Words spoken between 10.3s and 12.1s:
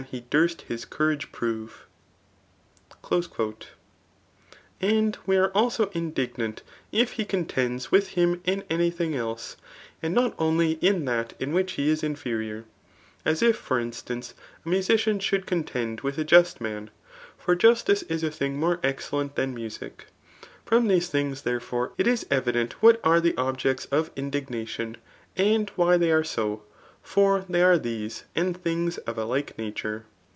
only in that m whidi be is